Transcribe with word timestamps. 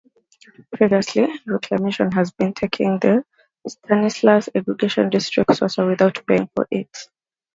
Previously, 0.73 1.27
Reclamation 1.45 2.11
had 2.11 2.35
been 2.35 2.55
taking 2.55 2.97
the 2.97 3.23
Stanislaus 3.67 4.49
irrigation 4.55 5.11
districts' 5.11 5.61
water 5.61 5.85
without 5.85 6.25
paying 6.25 6.49
for 6.55 6.67
it. 6.71 6.89